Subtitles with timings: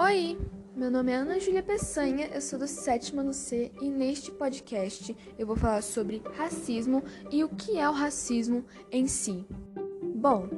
[0.00, 0.38] Oi,
[0.76, 5.16] meu nome é Ana Júlia Peçanha, eu sou do sétimo ano C e neste podcast
[5.36, 9.44] eu vou falar sobre racismo e o que é o racismo em si.
[10.14, 10.48] Bom,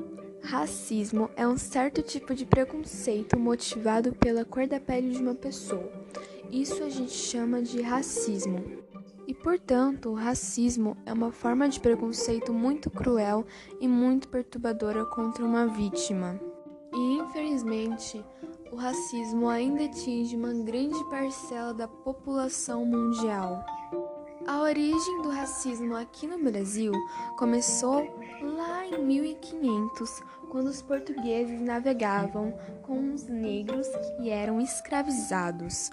[0.42, 5.91] racismo é um certo tipo de preconceito motivado pela cor da pele de uma pessoa.
[6.50, 8.62] Isso a gente chama de racismo.
[9.27, 13.46] E, portanto, o racismo é uma forma de preconceito muito cruel
[13.80, 16.38] e muito perturbadora contra uma vítima.
[16.93, 18.22] E, infelizmente,
[18.72, 23.64] o racismo ainda atinge uma grande parcela da população mundial.
[24.46, 26.93] A origem do racismo aqui no Brasil
[27.36, 28.08] começou
[28.40, 32.52] lá em 1500, quando os portugueses navegavam
[32.83, 35.91] com os negros que eram escravizados.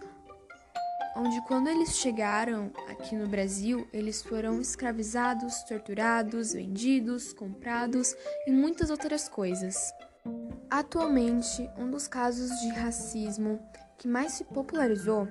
[1.15, 8.91] Onde, quando eles chegaram aqui no Brasil, eles foram escravizados, torturados, vendidos, comprados e muitas
[8.91, 9.93] outras coisas.
[10.69, 13.57] Atualmente, um dos casos de racismo
[13.97, 15.27] que mais se popularizou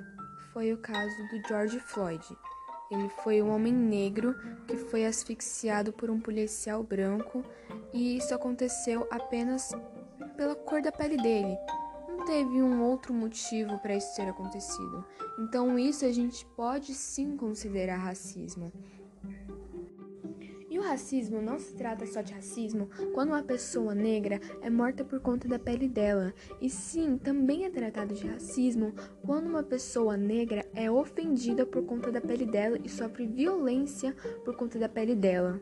[0.53, 2.25] foi o caso do George Floyd.
[2.91, 4.35] Ele foi um homem negro
[4.67, 7.45] que foi asfixiado por um policial branco
[7.93, 9.73] e isso aconteceu apenas
[10.39, 11.59] pela cor da pele dele.
[12.09, 15.05] Não teve um outro motivo para isso ter acontecido.
[15.39, 18.73] Então, isso a gente pode sim considerar racismo.
[20.87, 22.89] O racismo não se trata só de racismo.
[23.13, 27.71] Quando uma pessoa negra é morta por conta da pele dela, e sim também é
[27.71, 32.89] tratado de racismo quando uma pessoa negra é ofendida por conta da pele dela e
[32.89, 35.61] sofre violência por conta da pele dela.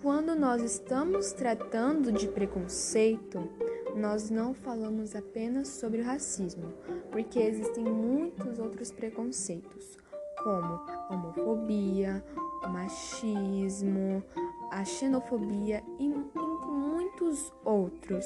[0.00, 3.50] Quando nós estamos tratando de preconceito,
[3.94, 6.72] nós não falamos apenas sobre o racismo,
[7.12, 9.98] porque existem muitos outros preconceitos,
[10.42, 12.24] como homofobia,
[12.68, 14.22] machismo,
[14.70, 18.24] a xenofobia e muitos outros.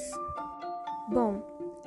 [1.09, 1.41] Bom,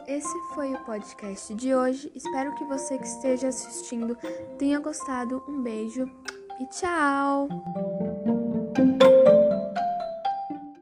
[0.07, 2.11] esse foi o podcast de hoje.
[2.15, 4.17] Espero que você que esteja assistindo
[4.59, 5.43] tenha gostado.
[5.49, 6.05] Um beijo
[6.61, 7.49] e tchau!